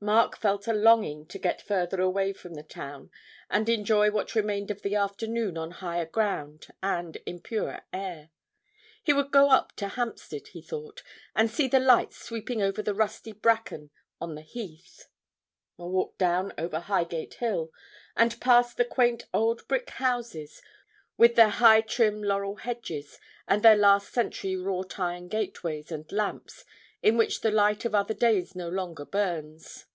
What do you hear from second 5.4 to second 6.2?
on higher